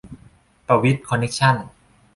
[0.67, 1.55] ประวิตร คอนเนคชั่น